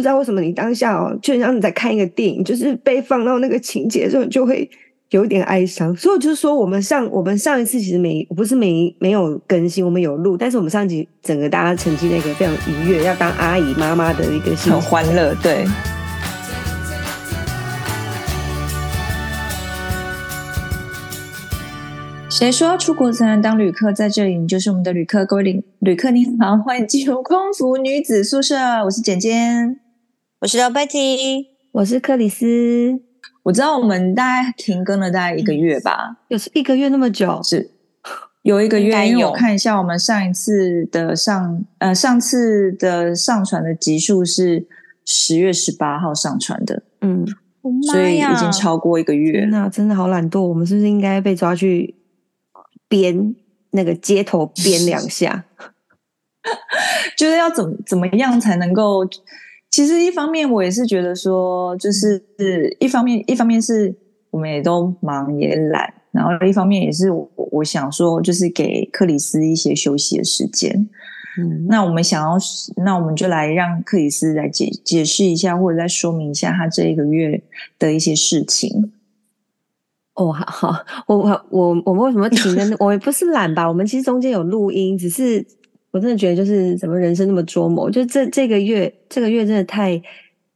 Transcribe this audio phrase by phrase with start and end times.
[0.00, 4.66] 不知道为什么你当下哦，就像你在看一个电影，就是被放到那个情节的时候，你就会
[5.10, 5.94] 有一点哀伤。
[5.94, 15.66] 所以我就是说，我们上我们上一次其实没不是没没有更新，我们有录，但是我们上一集整个大家沉浸那个非常愉悦，要当阿姨妈妈的一个心很欢乐，对。
[22.30, 23.92] 谁说出国才能当旅客？
[23.92, 25.26] 在这里，你就是我们的旅客。
[25.26, 28.56] 各位旅旅客，你好，欢迎进入空服女子宿舍。
[28.84, 29.78] 我是简简，
[30.40, 32.98] 我是老 Betty，我是克里斯。
[33.42, 37.42] 我知道我们大概停更了大概一个月吧，有是一个月那么久？
[37.42, 37.70] 是
[38.40, 44.66] 有一个月，因为我看一下我们上一次的上呃上次的上传的集数是
[45.04, 47.26] 十月十八号上传的，嗯，
[47.92, 49.44] 所以已经超过一个月。
[49.50, 51.96] 那真的好懒惰，我们是不是应该被抓去？
[52.88, 53.36] 编
[53.72, 55.44] 那个街头编两下，
[57.16, 59.06] 就是要怎么怎么样才能够？
[59.70, 62.22] 其实一方面我也是觉得说，就是
[62.80, 63.94] 一方面一方面是
[64.30, 70.88] 我们也都忙也懒，然后一方面也是我我想说，就是给克里斯一些休息的时间。
[71.38, 72.36] 嗯，那我们想要，
[72.84, 77.40] 那我们就来让克里斯来解解释一下，或者再说明一下他这一个月
[77.78, 78.92] 的一些事情。
[80.14, 82.76] 哦，好好，我我我我们为什么停呢？
[82.82, 85.46] 我也不是懒吧，我们其实中间有录音，只是
[85.90, 90.00] 我真的觉得就是怎么人生那么捉摸，就这这个月这个月真的太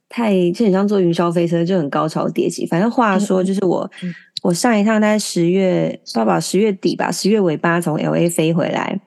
[0.08, 2.66] 太就很像坐云霄飞车，就很高潮迭起。
[2.66, 9.00] 反正话说，就是我、嗯、我上一趟大概十月，爸爸十月底吧，十月尾巴从 LA 飞回来，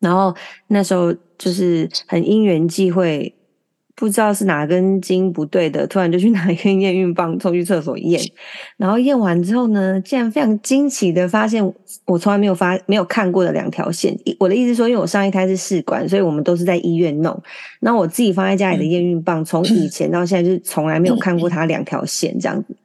[0.00, 0.34] 然后
[0.68, 3.34] 那时候就是很因缘际会。
[3.96, 8.20] 不知道是哪根筋不对的，突然就去拿一根验孕棒冲去厕所验，
[8.76, 11.64] 然后验完之后呢，竟然非常惊奇的发现
[12.04, 14.12] 我从来没有发没有看过的两条线。
[14.40, 17.40] 我的意思说，因为我上一胎是试管，所以我们都是在医院弄。
[17.80, 22.76] 那我自己放在家里的验孕棒，从以前到现在就是从来没有看过它两条线这样子。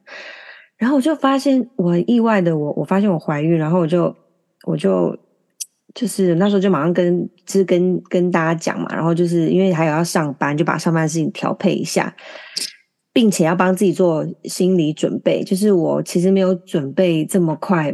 [0.78, 4.14] 然后我就发现我很意外的我，我发现我怀孕，然后我就
[4.64, 5.18] 我就。
[5.92, 12.14] 就是那时候就马上跟就是跟跟大家讲嘛，然后就是因为还有要上班，就把上班的事情调配一下，
[13.12, 15.42] 并且要帮自己做心理准备。
[15.42, 17.92] 就是我其实没有准备这么快，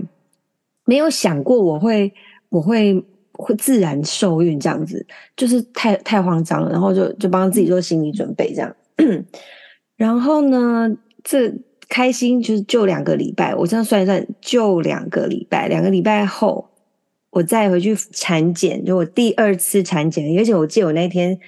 [0.85, 2.13] 没有想过我会
[2.51, 3.03] 我会
[3.33, 8.77] 会自然受孕这样子，就是太太慌张了，然后就就帮自己做心理准备这样。
[9.97, 11.51] 然后呢，这
[11.89, 16.69] 开心就是就两个礼拜，我这样算一算，就两个礼拜，两个礼拜后。
[17.37, 21.39] 我再回去产检，就我第二次产检，而且我记得我那天，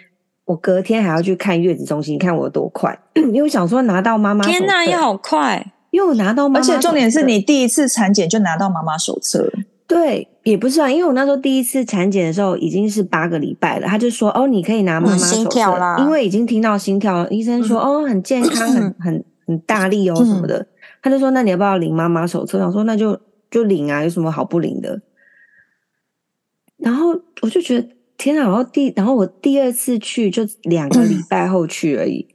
[0.45, 9.51] 我隔天还要去看月子中心，你看我有多快， 因为我想说拿到妈妈，天哪，也好快，因为我拿到妈妈，而且重点是你第一次产检就拿到妈妈手册，
[9.87, 20.67] 对，也不是啊，因为我那时候第一次产检的时候已经是八个礼拜了，他就说哦，你可以拿妈妈手册啦，因为已经听到心跳了，医生说、嗯、哦很健康，很 很很大力哦什么的，嗯、
[21.05, 22.63] 他就说那你要不要领妈妈手册？
[22.67, 23.19] 我说那就
[23.51, 25.01] 就领啊，有什么好不领的？
[26.79, 27.09] 然后
[27.43, 28.45] 我就觉得天啊！
[28.45, 32.27] 然后第然后我第二次去就两个礼拜后去而已，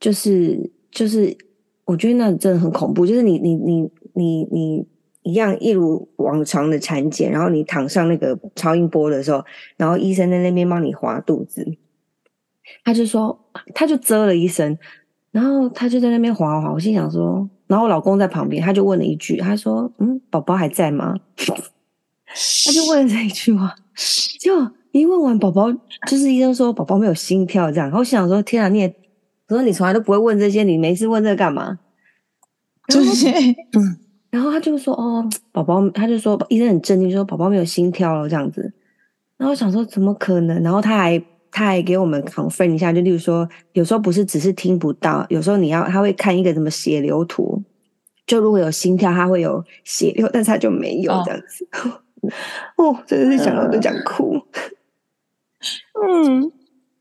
[0.00, 1.36] 就是就是
[1.84, 3.06] 我觉得那真的很恐怖。
[3.06, 4.86] 就是你你你你你
[5.22, 9.44] 一样一如往常的产检，然后你躺上那个超音波的时候，
[9.76, 11.66] 然后医生在那边帮你划肚子，
[12.84, 13.38] 他就说
[13.74, 14.78] 他就啧了一声，
[15.30, 16.72] 然后他就在那边划划。
[16.72, 23.74] 我心想说，然后我老公在旁边，他就问了一句，他说：“嗯，宝宝还在吗？” 他就问了这一句话。
[24.40, 24.54] 就
[24.92, 25.70] 一问完宝宝，
[26.06, 28.94] 就是医生说宝宝没有心跳这样，然后我想说天啊，你也
[29.48, 31.78] 我说你从来都不会问这些，你没事问这个干嘛？
[32.88, 33.28] 就是
[33.76, 33.98] 嗯，
[34.30, 38.72] 然后他就说哦，宝宝，他就说医生很震惊，说宝宝没有心跳了这样子。
[39.36, 40.62] 然后我想说怎么可能？
[40.62, 47.62] 然后他还他还给我们 confirm 一下，就例如说有时候不是只是听不到，有时候你要他会看一个什么血流图，
[48.26, 51.68] 就如果有心跳，他会有血流，但是他就没有这样子。
[51.72, 52.00] 哦
[52.76, 54.36] 哦，真的是想到都想哭。
[56.02, 56.50] 嗯，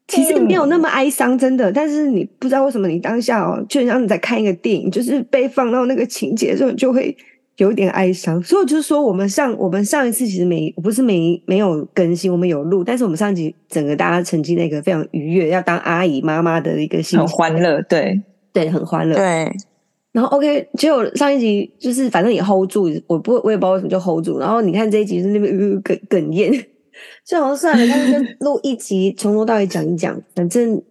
[0.08, 1.72] 其实没有那么哀伤，真的。
[1.72, 7.16] 但是你不知道为什么，你当下哦，就像你在看一个电影，就是被放到那个情节的时候，就会
[7.58, 8.42] 有点哀伤。
[8.44, 19.52] 所以就是说，我们上我们上一次其实没不是没没有更新，我们有录，但是我们上一集整个大家沉浸那个非常愉悦，要当阿姨妈妈的一个心情，很欢乐，对对，很欢乐，对。
[20.12, 24.40] 然后 OK，结果上一集就是反正也 hold 住，我不我也不知道为什么就 hold 住。
[24.40, 26.52] 然后你看这一集是那边哽哽哽咽，
[27.24, 30.20] 就好像算了，他就录一集从头到尾讲一讲。
[30.36, 30.82] 反正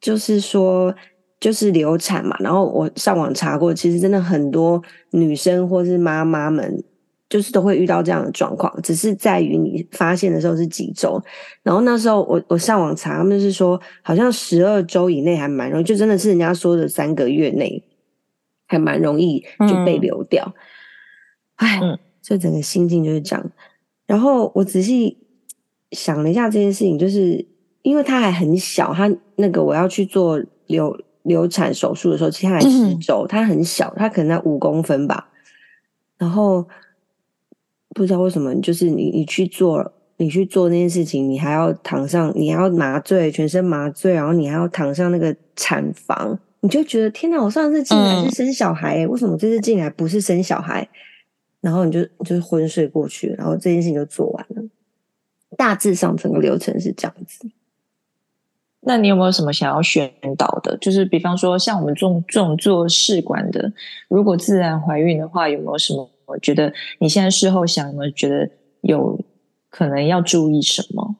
[0.00, 0.94] 就是说
[1.40, 2.36] 就是流产嘛。
[2.38, 6.80] 然后我上网查过，其实真的很多女生或是妈妈们，
[7.28, 11.20] 就是都会遇到这样的状况，只是在于你发现的时候是几周。
[11.64, 17.82] 然后那时候我我上网查，他们是说好像十二周以内还蛮容易，就真的是人家说的三个月内
[18.66, 20.54] 还蛮容易就被流掉。
[21.56, 23.50] 哎、嗯，这整个心境就是这样。
[24.06, 25.16] 然后我仔细
[25.92, 27.46] 想了一下这件事情，就是
[27.82, 35.28] 因为他还很小，他那个我要去做流流产手术的时候，其实他还十周，他很小，他可能在五公分吧。
[36.18, 36.66] 然后
[37.90, 47.40] 不知道为什么，就是你你去做你去做那件事情，你还要躺上，你还要麻醉，全身麻醉，然后你还要躺上那个产房，你就觉得天哪！
[47.40, 50.88] 我上次进来是生小孩，嗯，为什么这次进来不是生小孩？
[51.60, 54.62] 然后你就你就昏睡过去，然后这件事情就做完了。
[55.56, 57.48] 大致上整个流程是这样子。
[58.80, 60.76] 那你有没有什么想要宣导的？
[60.78, 63.72] 就是比方说，像我们这种这种做试管的，
[64.08, 66.10] 如果自然怀孕的话，有没有什么？
[66.24, 69.16] 我觉得你现在事后想，有没有觉得有
[69.70, 71.14] 可能要注意什么？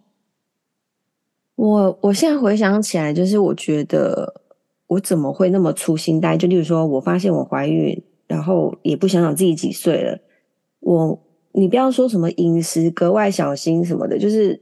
[1.55, 4.43] 我我现在回想起来，就是我觉得
[4.87, 6.39] 我怎么会那么粗心大意？
[6.39, 10.19] 就例如说，我发现我怀孕，然后也不想想自己几岁了。
[10.81, 11.19] 我
[11.53, 14.61] 你不要说什么饮食格外小心什么的，就是。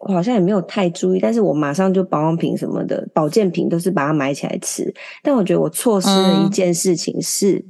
[0.00, 4.94] 我好像也没有太注意，但是我马上就保养品什么的保健品都是把它买起来吃。
[5.24, 7.64] 但我觉得我错失了一件事情是，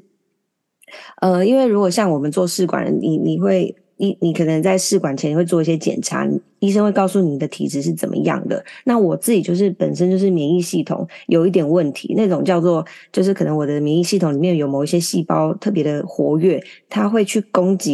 [1.23, 3.75] 嗯、呃，因为如果像我们做试管，你你会。
[3.98, 6.26] 你你可能在试管前会做一些检查，
[6.60, 8.64] 医生会告诉你的体质是怎么样的。
[8.84, 17.92] 那我自己就是本身就是免疫系统有一点问题，那种叫做就是可能我的免疫系统里面有某一些细胞特别的活跃，它会去攻击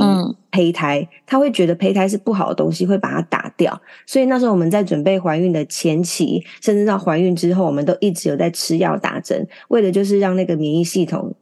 [0.51, 3.81] 胚胎，它会觉得胚胎是不好的东西，会把它打掉。
[4.07, 11.35] 所以那时候我们在准备怀孕的前期，甚至到怀孕之后，我们都一直有在吃药打针，为的就是让那个免疫系统。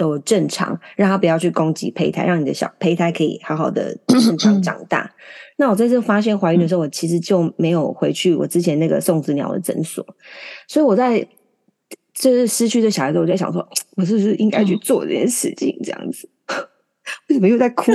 [0.00, 5.14] 都正常，让他不要去攻击胚胎，让你的小胚胎可以好好的 正常长大。
[5.58, 10.02] 那我在这发现怀孕的时候，我其实就没有回去我之前那个送子鸟的诊所，
[10.66, 11.20] 所以我在
[12.14, 15.78] 就是失去这小孩的时候，我在想说，我是不是应该去做这件事情？
[15.84, 16.26] 这样子，
[17.28, 17.92] 为什么又在哭？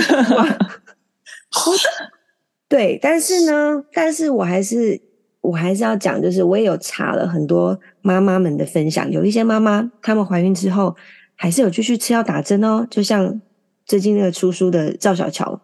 [2.69, 5.01] 对，但是呢，但是我还是
[5.41, 10.95] 我还是要讲，就是我也有查了很多妈妈们的分享，有一些妈妈她们怀孕之后。
[11.35, 13.41] 还是有继续吃药打针哦，就像
[13.85, 15.61] 最近那个出书的赵小乔，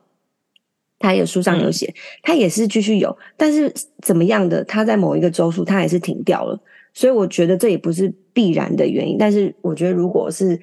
[1.00, 6.60] 他有书上有写，他也是继续有，但是怎么样的，他在某一个周数他还是停掉了，
[6.94, 10.60] 所以我觉得这也不是必然的原因，但是我觉得如果是，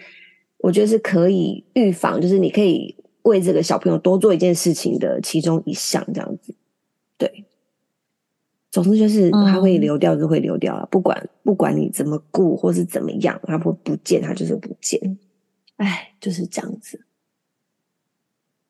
[0.58, 6.54] 我觉得是可以预防，就是你可以为这个小朋友多做一件事情的其中一项这样子，
[7.16, 7.44] 对。
[8.70, 10.82] 总之就是它会流掉，就会流掉了。
[10.82, 15.18] 嗯、不管不管你怎么顾或是怎么样，它不不见，它就是不见。
[15.76, 17.04] 哎，就是这样子。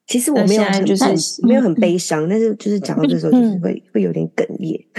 [0.07, 1.05] 其实我没有很就是
[1.43, 4.85] 没有很悲伤，但是就是讲到这时候就是会、嗯、会有点哽咽。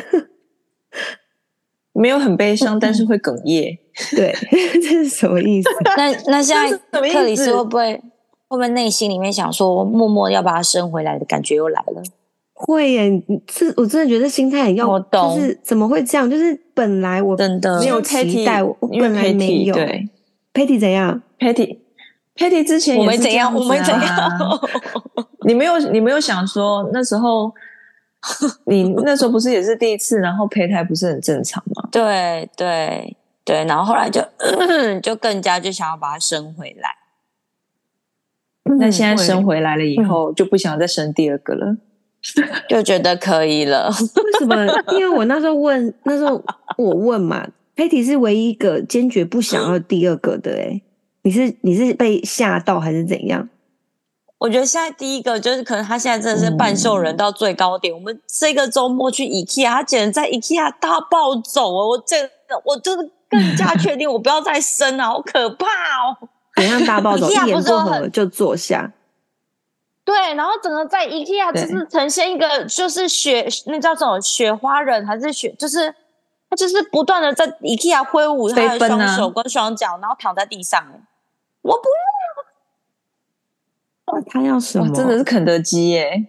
[1.92, 3.76] 没有很悲伤，但是会哽咽。
[4.14, 4.34] 对，
[4.80, 5.68] 这是什么意思？
[5.96, 6.78] 那那现在
[7.12, 7.94] 克里斯会不会
[8.48, 12.02] 会不会内心里面想说，默默要把它生回来的感觉又来了？
[12.62, 16.28] 会耶，是我真的觉得心态很要，我懂，就是怎么会这样？
[16.28, 19.74] 就是本来我真的没有期待，我本来没有。
[19.74, 20.08] 对
[20.52, 24.60] ，Patty 怎样？Patty，Patty 之前也是这样、啊、我没怎样，我没怎样。
[25.46, 27.50] 你没有，你没有想说那时候，
[28.66, 31.88] 你那时候不是也是第一次，然后胚胎不是很正常吗？
[31.90, 34.22] 对对对，然后后来就
[35.00, 36.90] 就更加就想要把它生回来。
[38.78, 41.78] 那、嗯、现在生回来了以后，就不想再生第二个了。
[42.68, 44.66] 就觉得可以了， 为什么？
[44.92, 46.42] 因为我那时候问，那时候
[46.76, 50.62] 我问嘛，Patty 是唯一一个坚决不想要第二个的、欸。
[50.62, 50.82] 哎，
[51.22, 53.48] 你是你是被吓到还是怎样？
[54.38, 57.92] 我觉得现在第一个就是可能他现在真的是半兽人到最高点。
[57.92, 61.88] 嗯、我们这个周末去 IKEA，他简直在 IKEA 大暴走哦！
[61.88, 62.16] 我这
[62.64, 66.28] 我就是更加确定我不要再生了，好可怕哦！
[66.56, 67.28] 怎样大暴走？
[67.32, 68.90] 一言不合就坐下。
[70.04, 75.54] 对，然后整个在 IKEA 就是呈现一个就是雪，那叫什么雪花人还是雪？
[75.58, 75.94] 就是
[76.48, 80.82] 他就是不断的在 IKEA 挥舞他的双手跟双脚，然后躺在地上。
[81.62, 81.88] 我不
[84.06, 84.92] 要，他要什么？
[84.94, 86.26] 真的是肯德基耶！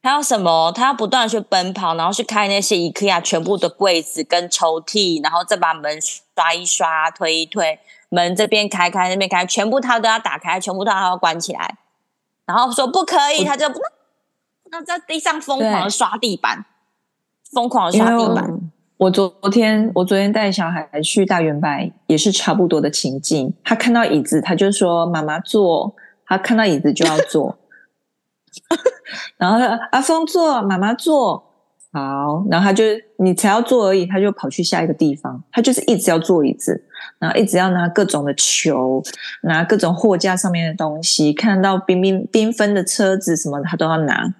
[0.00, 0.70] 他要什么？
[0.70, 11.78] 他要不断的去奔跑，然后去开那些 IKEA 全部的柜子跟抽屉，然后再把门刷一刷、推一推，门这边开开，那边开，全部他都要打开，全部他都要关起来。
[12.46, 13.66] 然后说不可以，他就
[14.70, 16.64] 那在地上疯狂的刷地板，
[17.52, 18.60] 疯狂的刷地板。
[18.96, 23.54] 我昨天我昨天带小孩去大圆白，也是差不多的情境。
[23.62, 25.94] 他看到椅子，他就说：“妈妈坐。”
[26.30, 27.56] 他看到椅子就要坐，
[29.38, 31.42] 然后他阿峰坐，妈妈坐，
[31.90, 32.84] 好，然后他就
[33.16, 36.86] 你才要坐而已，他就跑去下一个地方，他就是一直要坐椅子，
[37.18, 39.02] 然后一直要拿各种的球，
[39.42, 44.34] 拿各种货架上面的东西，看到缤缤缤纷的车子什么的，他都要拿。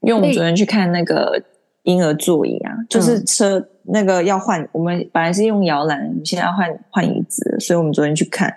[0.00, 1.42] 因为我们昨天去看那个
[1.84, 8.52] 婴儿座椅啊，就是车那个要换，我们本来是用摇篮，我们现在要换换椅子，所以我们昨天去看，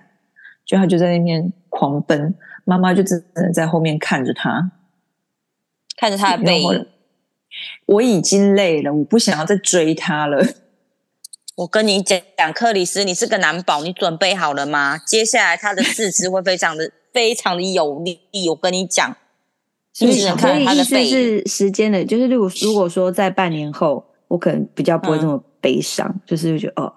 [0.66, 2.36] 就他就在那边狂奔。
[2.68, 4.72] 妈妈就只能在后面看着他，
[5.98, 6.88] 看着他的背影。
[7.86, 10.44] 我已经累了，我不想要再追他了。
[11.56, 14.98] 我跟你讲，讲克里斯，你是个男宝，你准备好了吗？
[14.98, 18.20] 接下来他的四肢会非常的、 非常的有力。
[18.50, 19.16] 我跟你讲，
[19.94, 20.28] 是不是？
[20.36, 26.94] 所以意思是时间的，就是如果如果说在半年后，我可能比较不会这么悲伤，嗯、就是觉得哦，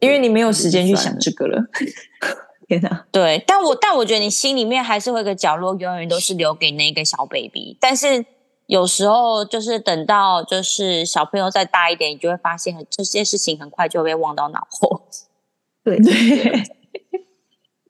[0.00, 1.62] 因为你没有时间去想这个了。
[2.66, 7.76] 天哪，对，但我但我觉得你心里面还是会有个角落，永远都是留给那个小 baby。
[7.78, 8.24] 但是
[8.66, 15.02] 有时候就是等到就是小朋友再大一点，你就会发现这些事情很快就会被忘到脑后。
[15.84, 15.98] 对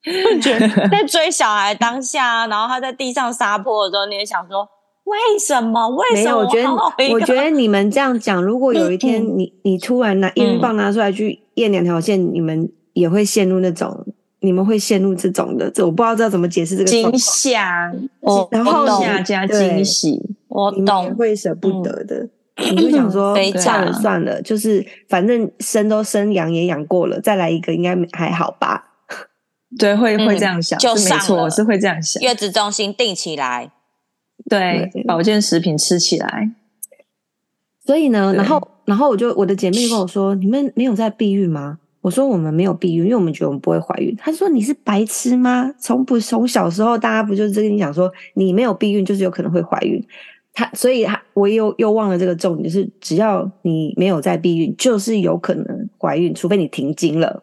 [0.03, 4.69] 对，在追小孩当下，然后他在地上撒泼的时候，你也想说
[5.05, 5.89] 为什么？
[5.91, 6.39] 为什么？
[6.39, 6.69] 我觉得
[7.13, 14.05] 我觉得你们这样讲，如果有一天你、嗯、你突然拿验孕棒拿出来去验两条线，嗯、你们也会陷入那种。
[14.41, 17.91] 你们会陷入这种的，这我不知道知道怎么解释这个惊吓，
[18.51, 20.21] 然后吓加惊喜，
[20.55, 22.29] 我懂，会舍不得的。
[22.71, 28.93] 你就想说算了算了，就是反正生都生养也养过了，再来一个应该还好吧？
[29.77, 32.23] 对，会会这样想，就没错，我是会这样想。
[32.23, 33.73] 月子中心定起来，
[34.49, 36.53] 对，保健食品吃起来。
[37.85, 41.81] 所以呢，然后然后我就我的姐妹跟我说，你们没有在避孕吗？
[42.03, 44.15] 我说我们没有避孕，因为我们觉得我们不会怀孕。
[44.17, 45.75] 她说你是白痴吗？
[45.81, 50.01] 从不从小时候大家不就是跟你讲说你没有避孕就是有可能会怀孕？
[50.55, 57.43] 他所以他我又又忘了这个重点，就是只要你没有在避孕，就是有可能怀孕，除非你停经了，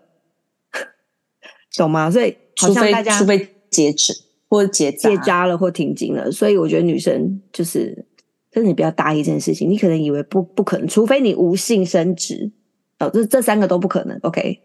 [1.77, 2.09] 懂吗？
[2.09, 4.13] 所以好像大家除非，除非截止
[4.49, 8.05] 或者结结扎了或停经了，所以我觉得女生就是
[8.49, 12.51] 真的你不要大意这件事情，你可能以为不不可能，除非你无性生殖。
[12.99, 14.59] 哦，这这三个都不可能，OK，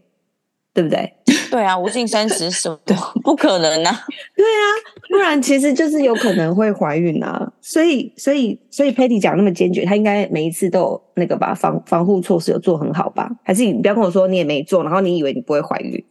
[0.74, 1.14] 对不对？
[1.50, 2.78] 对啊，无性生殖什么
[3.22, 4.04] 不可能啊？
[4.36, 4.62] 对啊，
[5.10, 7.52] 不然其实就是有可能会怀孕啊。
[7.60, 13.30] 所以，所以，所以 Patty 讲那么坚决，她应该每一次都有那个吧，防防护措施有做很好吧？
[13.42, 16.04] 还是你不要跟我说你也没做，然后你以为你不会怀孕？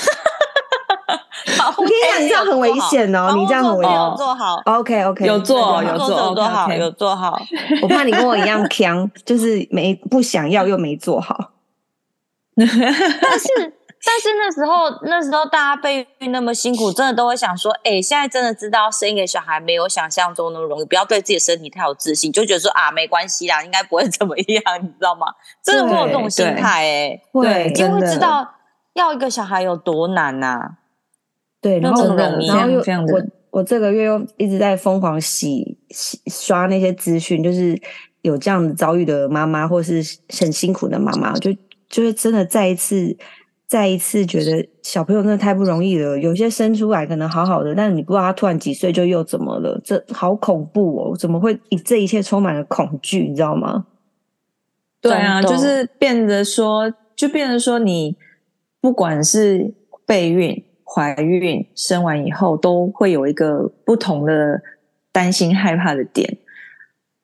[1.57, 3.93] 好，我跟你讲，你这样很危险哦，你这样很危险。
[3.93, 7.39] 有做好，OK OK，有做，有做，有做好，有做好。
[7.81, 11.51] 我怕你跟我一样强，就是没不想要又没做好。
[12.55, 13.73] 但是，
[14.05, 25.27] 但是那时候那时候大家备孕那么辛苦，真的都会想说，哎，现在真的知道生一个小孩没有想象中那么容易，不要对自己的身体太有自信，就觉得说啊，没关系啦，应该不会怎么样，你知道吗？
[25.63, 28.45] 真的会有这种心态，哎，对，因为会知道
[28.93, 30.77] 要一个小孩有多难呐。
[31.61, 37.81] 对，然后然后又我我这个月又一直在疯狂洗洗刷那些资讯，就是
[38.21, 40.03] 有这样子遭遇的妈妈，或是
[40.37, 41.53] 很辛苦的妈妈，就
[41.87, 43.15] 就是真的再一次
[43.73, 46.15] 再一次觉得小朋友真的太不容易了。
[46.19, 51.17] 有些生出来可能好好的，但是你不知道他突然几岁就又怎么了，这好恐怖哦！
[51.17, 53.23] 怎么会这一切充满了恐惧？
[53.27, 53.87] 你知道吗？
[55.01, 58.15] 对啊，就是变得说，就变得说，你
[58.79, 59.73] 不管是
[60.05, 60.63] 备孕。
[60.85, 64.61] 怀孕生完以后都会有一个不同的
[65.11, 66.37] 担心害怕的点，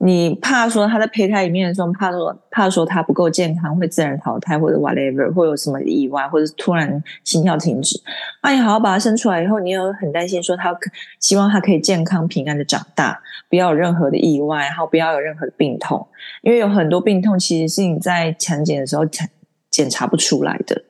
[0.02, 8.00] 你怕说他在胚胎里面的时候，怕说怕说他不够健康会自然淘汰或者 whatever，会有什么意外或者突然心跳停止，
[8.42, 10.74] 那你好好把他生出来以后，你又很担心说他
[11.18, 16.08] 希望他可以健康平安的长大，不要有任何的意外，然后不要有任何的病痛，
[16.40, 19.28] 因为有很多病痛其实是你在产检的时候检
[19.68, 20.82] 检查不出来的，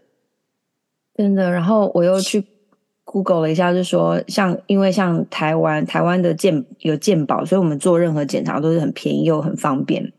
[1.16, 1.50] 真的。
[1.50, 2.46] 然后我又去。
[3.12, 10.12] Google 了一下，就说像因为像台湾，台湾的健有健保，所以我们做任何检查都是很便宜又很方便。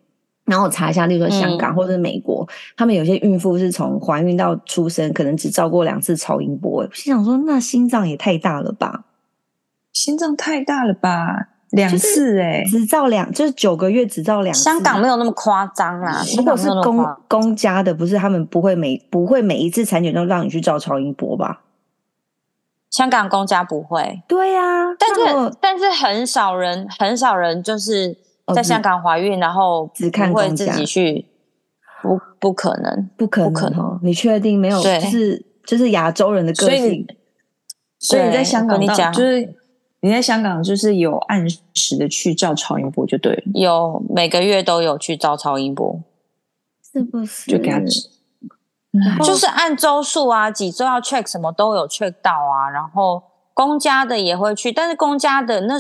[0.44, 6.84] 然后我查一下，例如说香港或者是美国，嗯、他们有些孕妇是从怀孕到出生，可能只照过两次超音波。
[6.84, 9.06] 我心想说，那心脏也太大了吧？
[9.94, 11.48] 心脏太大了吧？
[11.70, 14.62] 两次哎、欸，只照两，就是九个月只照两次。
[14.62, 21.62] 香港没有那么夸张啦，如果是公公家的，不是他们不会每不会每一次产检都让你去照超音波吧？
[22.92, 28.16] 香港公家不会，对呀、啊，但是但是很少人很少人就是
[28.54, 31.26] 在香港怀孕，哦、然后只看会自己去，
[32.04, 34.80] 不不可能，不可能，不可能，你确定没有？
[34.82, 37.08] 就是就是亚洲人的个性，所以，
[38.00, 39.12] 所以你在香港，你讲。
[39.12, 39.56] 就是
[40.04, 46.02] 你在香港就是有按时的去照超音波就对了，有每个月都有去照超音波，
[46.92, 47.52] 是不是？
[47.52, 47.80] 就给他
[49.24, 52.70] 就是按周数啊，几周要 check 什么都有 check 到啊。
[52.70, 55.76] 然后公家的也会去，但是公家的那，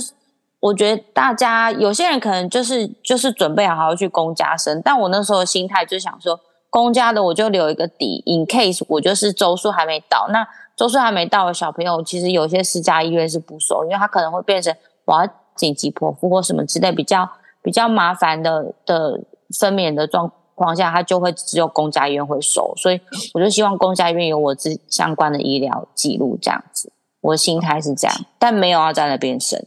[0.59, 6.39] 我觉得大家有些人可能就是就是准备好好去公家生，但我那时候的心态就想说，
[6.69, 10.47] 公家的我就留一个底，in case 我就是周数还没到那。
[10.77, 14.73] 周数还没到的小朋友，其实有些私家医院是不收，因为他可能会变成
[15.05, 17.29] 我要紧急剖腹或什么之类比较
[17.61, 19.19] 比较麻烦的的
[19.59, 20.31] 分娩的状
[20.63, 22.99] 况下，他就会只有公家医院会收，所以
[23.33, 26.91] 我就希望公家医院有我自相关的医疗记录这样子。
[27.21, 29.63] 我的心态是这样，但没有要在那边生，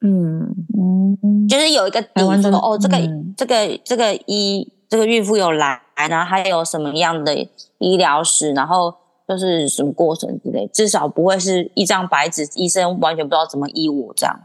[0.00, 7.34] 嗯嗯，就是有一个底说哦，这个、嗯、这个这个医这个孕妇有来，然后还有什么样的
[7.78, 8.94] 医疗史，然后。
[9.28, 14.40] 就是什么过程之类，至少不会是一张白纸，医生完全不知道怎么医我这样。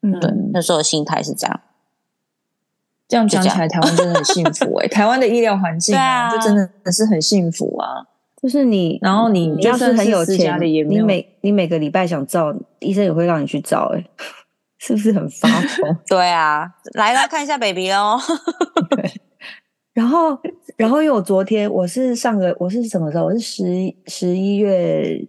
[0.00, 1.60] 嗯，对，那时候心态是这样。
[3.08, 4.88] 这样讲起来，台湾真的很幸福哎、 欸！
[4.88, 8.06] 台湾的医疗环境啊，就真的是很幸福啊。
[8.42, 14.10] 就是你，然后你，你要是很有钱，你你每你每个礼拜想照，医生也会让你去照哎、欸，
[14.78, 15.96] 是不是很发疯？
[16.08, 18.20] 对啊，来了看一下 baby 哦。
[19.92, 20.38] 然后。
[20.76, 23.26] 然后因为我昨天我是上个我是什么时候？
[23.26, 23.62] 我是十
[24.08, 25.24] 十一月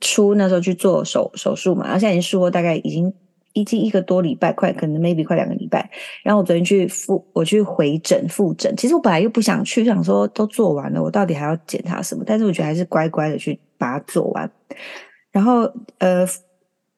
[0.00, 3.14] 初那时候去做手手术嘛，然后现在已经术后大概已经
[3.52, 5.90] 已经一个多礼拜，快可能 maybe 快两个礼拜。
[6.22, 12.24] 然后我昨天去复我去回诊复诊，其实我本来又不想去，想说都做完了，我到底还要检查什么？
[12.26, 14.50] 但是我觉得还是乖乖的去把它做完。
[15.30, 15.62] 然后
[15.98, 16.26] 呃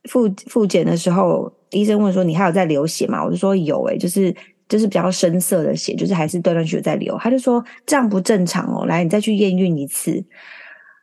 [0.08, 3.24] 复复检的时候，医生问说你还有在流血吗？
[3.24, 4.34] 我就说有诶、就是。
[4.66, 7.14] 就是比较深色的血，就是还是断断续续在流。
[7.20, 10.24] 他就说这样不正常哦，来，你再去验孕一次。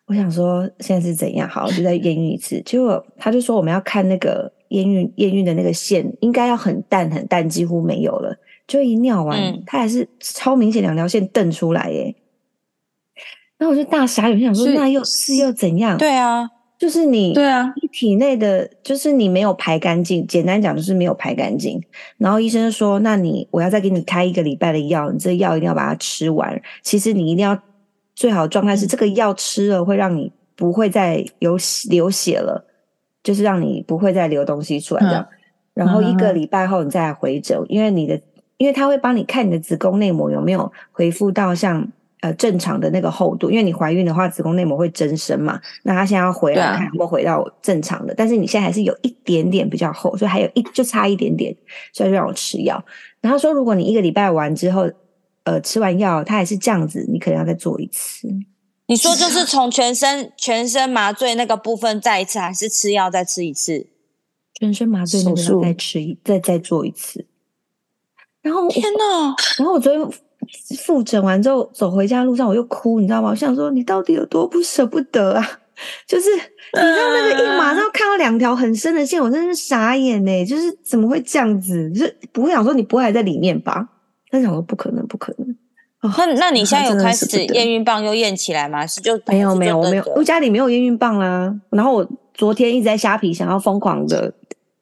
[0.08, 1.48] 我想说现在是怎样？
[1.48, 2.60] 好，就再验孕一次。
[2.66, 8.36] 结果他就说我们要看那个验孕验孕的那个线，应该要很淡很淡，几乎没有了。
[8.68, 12.16] 就一尿完，嗯、他还是超明显两条线瞪出来耶。
[13.58, 15.98] 然后我就大傻眼，想说那又是又怎样？
[15.98, 16.50] 对啊。
[16.78, 21.80] 就是你，对啊，你体内的就是你没有排干净，简单讲就是没有排干净。
[22.18, 26.60] 然后医生说，那你我要再给你开一个礼拜的药，你这药一定要把它吃完。
[26.82, 27.56] 其实你一定要
[28.16, 31.56] 最好的状态是这个药吃了会让你不会再有
[31.88, 32.66] 流血了，
[33.24, 35.22] 就是让你不会再流东西出来这样。
[35.30, 35.38] 嗯、
[35.74, 38.20] 然后一个礼拜后你再来回诊，因为你的，
[38.58, 41.88] 因为他会帮你看你的子宫内膜有没有恢复到像。
[42.22, 45.60] 呃，正常的那个厚度，因为你怀孕的话，子宫内膜会增生嘛。
[45.82, 51.52] 那他现在要回来看，会回到正常的，但是你现在还是有一点点比较厚，所以还有一就差一点点，
[51.92, 52.80] 所以就让我吃药。
[53.22, 54.88] 然后说，如果你一个礼拜完之后，
[55.46, 58.30] 呃，吃完药，它还是这样子，你可能要再做一次。
[58.92, 63.88] 你说就是 从全身全身麻醉那个部分再一次，还是吃药再吃一次？
[64.60, 67.26] 全身麻醉那个再吃一再再做一次。
[68.42, 69.34] 然后天哪！
[69.58, 70.22] 然后我昨天。
[70.80, 73.30] 复诊完之后，走回家路上我又哭，你知道吗？
[73.30, 75.60] 我想说，你到底有多不舍不得啊？
[76.08, 76.40] 就是你
[76.82, 80.46] 知道那个一马上看到两条很深的线，我真是傻眼呢。
[80.46, 81.90] 就是怎么会这样子？
[81.92, 83.88] 就是不会想说你不会还在里面吧？
[84.32, 85.56] 但是想说不可能，不可能。
[86.02, 88.86] 哦、那那你现在有开始验孕棒又验起来吗？
[88.88, 91.54] 是就没有没有我没有，我家里没有验孕棒啦。
[91.70, 94.34] 然后我昨天一直在虾皮想要疯狂的，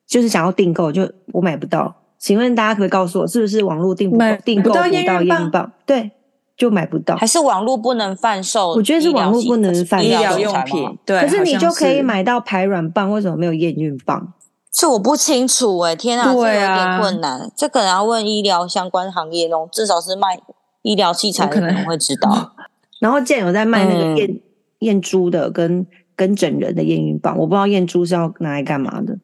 [0.08, 1.94] 就是想要订购，就我买不到。
[2.18, 5.72] 请问大家可不可以告诉我，是不是网络订不订购不到验孕棒？
[5.86, 6.12] 对，
[6.58, 8.70] 就买不到，还是网络不能贩售？
[8.70, 10.98] 我觉得是网络不能贩售医疗用品。
[11.06, 14.34] 对，可是你就可以买到排卵棒，为什么没有验孕棒？
[14.72, 17.52] 这我不清楚哎、欸，天啊，这有点困难。
[17.58, 20.40] 这可能要问医疗相关行业哦，至少是卖
[20.82, 22.56] 医疗器材的可能会知道。
[23.00, 24.40] 然后竟然有在卖那个验
[24.80, 29.18] 验猪的跟跟整人的验孕棒，我不知道验猪是要拿来干嘛的。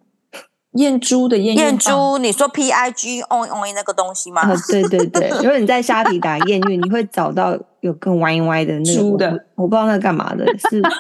[0.74, 4.42] 验猪的验孕棒，验猪，你说 P I G O O 那个东西吗？
[4.42, 10.82] 啊，对对对，如果 你在虾皮打验孕，你会找到有更歪歪的那个猪的我，我不知道那干嘛的，是。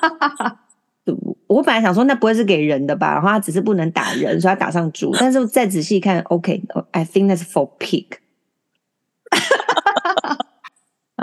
[1.47, 5.13] 我本来想说那不会是给人的吧，然后它只是不能打人，所以它打上猪。
[5.19, 8.07] 但是再仔细看，OK，I think that's for pig。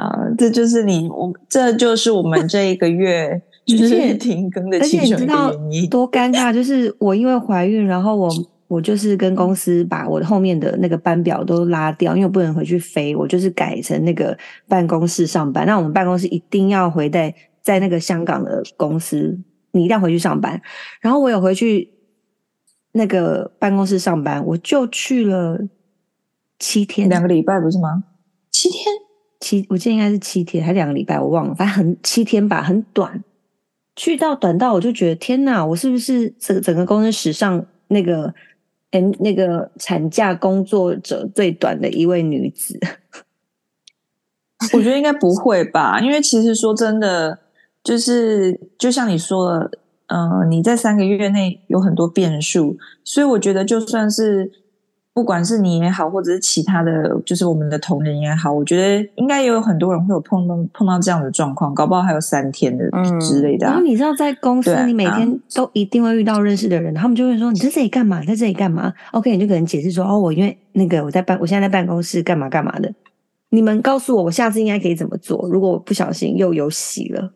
[0.02, 3.42] 啊，这就是你，我这就是我们这一个月。
[3.64, 6.52] 就是停更的其中一个原因，多尴尬！
[6.52, 8.28] 就是我因为怀孕，然后我
[8.66, 14.36] 我就是跟公司把我的后面的那个班表都拉掉，因为我不能回去飞，我就是改成那个
[14.66, 15.64] 办公室上班。
[15.64, 19.38] 那我们办公室一定要回在在那个香港的公司，
[19.70, 20.60] 你一定要回去上班。
[21.00, 21.88] 然后我有回去
[22.90, 25.60] 那个办公室上班，我就去了
[26.58, 28.02] 七天，两个礼拜不是吗？
[28.50, 28.86] 七天，
[29.42, 33.24] 七，我记得应该是七天，还两个礼拜，我忘了，反正很七天吧，很短。
[33.96, 38.32] 去到短到我就觉得天哪，我是不是整整个公司史上那个
[38.92, 42.78] 哎，那个产假工作者最短的一位女子，
[44.72, 46.00] 我觉得应该不会吧？
[46.00, 47.38] 因为其实说真的，
[47.82, 54.61] 就是就像你说的，嗯、你在三个月内有很多变数，所以我觉得就算是。
[55.14, 62.84] 不管是你也好，或者是其他的就是我们的同仁也好，我觉得应该也有很多人会有碰到碰到这样的状况，搞不好还有三天的
[63.20, 63.70] 之类的、啊。
[63.70, 68.22] 然后你知道，在公司你每天都一定会遇到认识的人，他们就会说：“你在这里干嘛？
[68.24, 72.90] 在这里干嘛？”OK，你就可能解释说：“哦，我因为那个我在办，我现在在办公室干嘛干嘛的。”
[73.50, 75.46] 你们告诉我，我下次应该可以怎么做？
[75.50, 77.30] 如果我不小心又有喜了，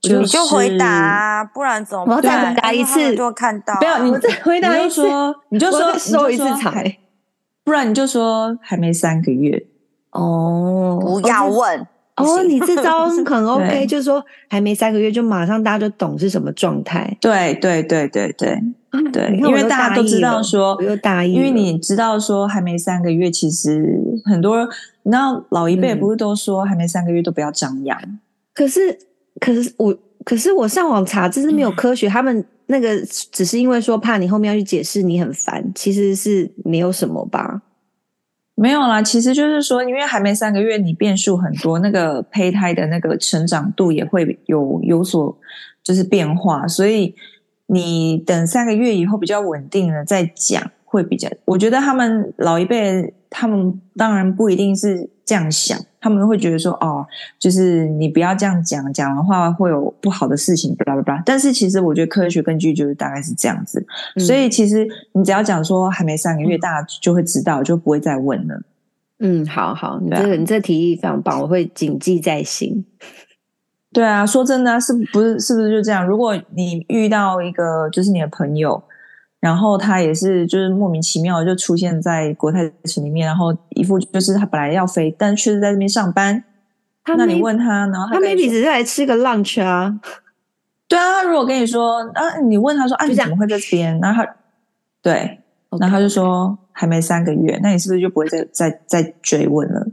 [0.00, 2.04] 就是、你就回答、啊，不然怎么？
[2.08, 3.78] 我要再回答一次，就会看到、啊。
[3.78, 5.06] 不要你再回答一次，
[5.50, 6.98] 你就说收一次财。
[7.70, 9.64] 不然你就说还没三个月。
[10.10, 17.16] 哦，不要问哦，你这招很 OK，就是说还没三个月就马上大家就懂是什么状态。
[17.20, 18.32] 对对对对。
[18.32, 18.60] 对
[19.12, 24.68] 对，因为大家都知道说，我又大意，因为你知道说还没三个月，其实很多，
[25.04, 27.96] 你知道老一辈不是都说还没三个月都不要张扬？
[28.52, 28.98] 可是
[29.38, 32.44] 可是我可是我上网查，这是没有科学，他们。
[32.70, 37.62] 那个只是因为说怕你后面要去解释你很烦，其实是没有什么吧？
[38.54, 45.36] 没有啦，其实就是说，因为还没三个月，你变数很多，那个胚胎的那个成长度也会有有所
[45.82, 47.14] 就是变化，所以
[47.66, 51.28] 你等三个月以后比较稳定了再讲，会比较。
[51.46, 55.78] 我觉得他们老一辈，他们当然不一定是这样想。
[56.02, 57.06] 他们会觉得说，哦，
[57.38, 61.22] 就是你不要这样讲，讲的话会有不好的事情，巴拉巴拉。
[61.26, 68.62] 但是其实我觉得科学根据就是大概是这样子，嗯、所以其实你只要讲说还没三个月，嗯、大家就会知道，就不会再问了。
[69.18, 72.82] 嗯，好好，你这个、啊、你这提议非常棒，我会谨记在心。
[73.92, 76.06] 对啊，说真的，是不是是不是就这样？
[76.06, 78.82] 如果你遇到一个就是你的朋友。
[79.40, 86.44] 然后他也是，就是莫名其妙的就出现在国泰城里面，然后一副就是他本来要飞，但却是在这边上班。
[87.02, 89.98] 他那你问他，然后他，他 maybe 只是来吃个 lunch 啊。
[90.86, 93.98] 对啊，他如果跟你说啊，你问他说啊，你怎么会在这边？
[94.00, 94.36] 然后他
[95.00, 95.14] 对.
[95.70, 99.86] 然后他就说还没三个月，那你是不是就不会再再再追问了？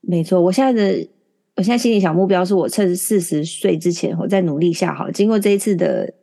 [0.00, 1.08] 没错，我现在的
[1.56, 5.10] 我现在心里小目标是我趁四十岁之前，我再努力一下好。
[5.10, 6.14] 经过这一次的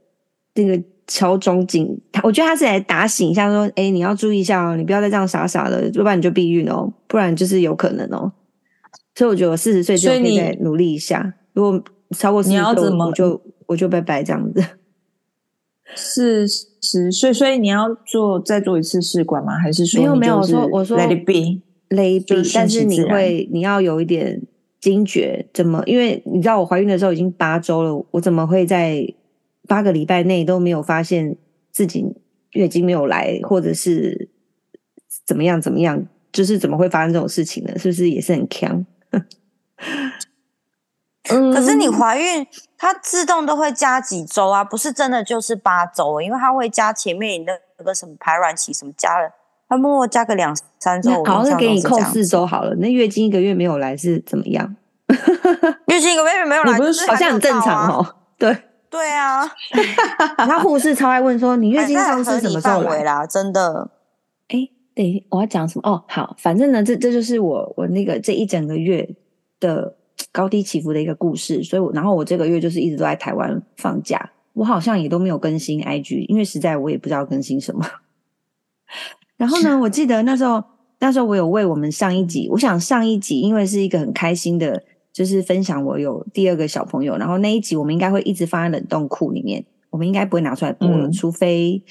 [0.54, 0.82] 这个。
[1.08, 8.32] 敲钟警，他我觉得他是来打醒一下，说：“哎，你要注意一下哦，你不要再这样傻傻的，要不然你就避孕哦，不然就是有可能哦。”
[9.14, 11.36] 所以我觉得我四十岁就可以再努力一下。
[11.54, 11.84] 如果
[12.18, 14.64] 超过四十岁，我就我就拜拜这样子。
[15.96, 19.58] 四十岁，所以你要做再做一次试管吗？
[19.58, 20.38] 还是说没有没有？
[20.38, 24.42] 我说我说 Let it be，Let it be，但是你会你要有一点
[24.82, 25.84] 惊觉，怎么？
[25.86, 29.08] 因为你知道我怀孕的时候已经八周了，我怎么会在？
[29.68, 31.36] 八个礼拜内都没有发现
[31.72, 32.06] 自己
[32.52, 34.30] 月经没有来，或者是
[35.26, 37.78] 怎么样怎么样，就是怎么会发生这种事情呢？
[37.78, 38.86] 是不是也是很强？
[41.30, 42.46] 嗯，可是你怀孕，
[42.78, 49.32] 它自动都会加几周啊，不是真的就是八周，因为它会加前面你的那个什么排卵期什么加了，
[49.68, 52.76] 它默默加个两三周，好像是给你扣四周好了。
[52.76, 54.76] 那月经一个月没有来是怎么样？
[55.88, 58.16] 月经一个月没有来，不是好像很正常哦？
[58.38, 58.56] 对。
[58.96, 59.46] 对啊，
[60.48, 63.92] 他护士超爱问说：“你月经上是什么时候来啦？”真的，
[64.48, 65.90] 哎，对，我要讲什么？
[65.90, 69.08] 哦，好，反正呢，这这就是我我那个这一整个月
[69.60, 69.94] 的
[70.32, 71.62] 高低起伏的一个故事。
[71.62, 77.86] 所以我，然后我这个月就是一直都在台湾放假，我好像也都没有更新 IG，因为实在我也不知道更新什么。
[79.36, 80.64] 然后呢，我记得那时候
[81.00, 84.82] 那时候我有为我们上一集，我想上一集因为是一个很开心的。
[85.16, 91.82] 就是分享我有第二个小朋友，然后那一集我们应该会一直放在冷冻库里面，我们应该不会拿出来播了，嗯、除非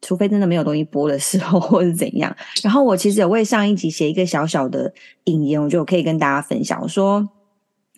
[0.00, 2.36] 除非真的没有东西播的时候，或是怎样。
[2.60, 4.92] 然后我其实有为上一集写一个小小的
[5.26, 6.76] 引言，我觉得我可以跟大家分享。
[6.82, 7.28] 我说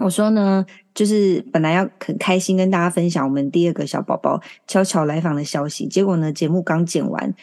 [0.01, 7.35] 我说呢，就是本来要很开心跟大家分享我们第二个小宝宝悄悄来访的消息，结果呢，节目刚剪完，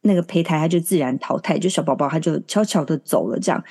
[0.00, 3.62] 那个胚胎它就自然淘汰，就小宝宝他就悄悄的走了，这样。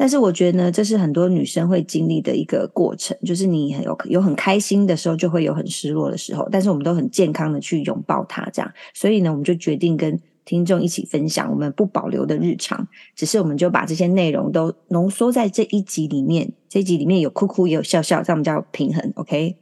[0.00, 6.48] 但是我觉得呢，这是很多女生会经历的一个过程，就是你很有有很开心的时候，就会有很失落的时候。
[6.52, 8.72] 但是我们都很健康的去拥抱它，这样。
[8.94, 16.52] 所以呢，我们就决定跟听众一起分享我们不保留的日常，只是我们就把这些内容都浓缩在这一集里面。
[16.68, 19.56] 这一集里面有哭哭也有笑笑，这样比较平衡，OK？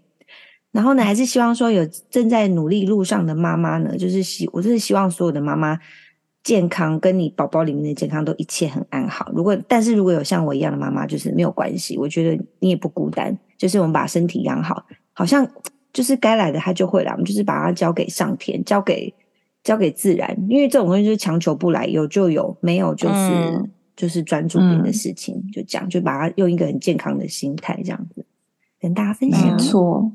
[0.70, 5.78] 然后呢，还是希望说有正在努力路上的妈妈呢，就是希我就是希望所有的妈妈。
[6.46, 9.32] 健康跟你宝宝里面的健康都一切很安好。
[9.34, 11.98] 如果但是如果有像我一样的妈妈，就是没有关系。
[11.98, 13.36] 我觉得你也不孤单。
[13.58, 15.44] 就是我们把身体养好，好像
[15.92, 17.10] 就是该来的他就会来。
[17.10, 19.12] 我们就是把它交给上天，交给
[19.64, 28.24] 交给自然，因为这种东西就是强求不来，有就有，没有就是、嗯、就是专注别的事情，嗯、就这样，就把它用一个很健康的心态这样子
[28.80, 29.50] 跟大家分享。
[29.50, 30.12] 没错，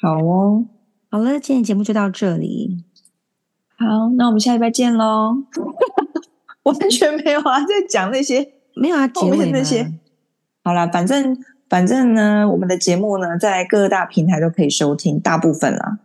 [0.00, 0.64] 好哦，
[1.10, 2.84] 好了，今天节目就到这里。
[3.78, 5.36] 好，那我们下礼拜见喽。
[6.64, 9.90] 完全没有啊，在讲那些没有啊，结尾那些。
[10.62, 11.36] 好啦，反正
[11.68, 15.98] 反正呢，我们的节目呢，在各大平台都可以收听，大部分啦。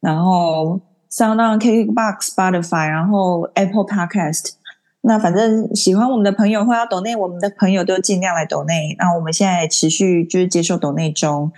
[0.00, 0.80] 然后。
[1.12, 4.52] SoundOn KKBOX、Spotify，然后 Apple Podcast。
[5.00, 8.94] 那反正喜欢我们的朋友或要抖内我们的朋友，都尽量来抖内。
[8.96, 11.50] 那我们现在持续就是接受抖内中。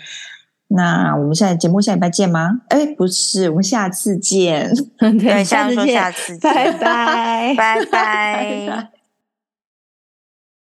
[0.74, 2.60] 那我们现在节目下礼拜见吗？
[2.68, 4.70] 哎，不是，我们下次见。
[4.98, 8.88] 对， 下次见，下次见，拜拜，拜拜。